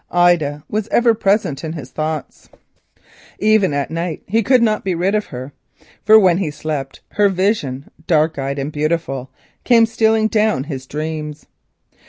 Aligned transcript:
Ida 0.09 0.63
was 0.67 0.87
ever 0.87 1.13
present 1.13 1.63
in 1.63 1.73
his 1.73 1.91
thoughts; 1.91 2.49
even 3.37 3.71
at 3.71 3.91
night 3.91 4.23
he 4.25 4.41
could 4.41 4.63
not 4.63 4.83
be 4.83 4.95
rid 4.95 5.13
of 5.13 5.27
her, 5.27 5.53
for 6.03 6.17
when 6.17 6.39
he 6.39 6.49
slept 6.49 7.01
her 7.09 7.29
vision, 7.29 7.85
dark 8.07 8.39
eyed 8.39 8.57
and 8.57 8.71
beautiful, 8.71 9.29
came 9.63 9.85
stealing 9.85 10.27
down 10.27 10.63
his 10.63 10.87
dreams. 10.87 11.45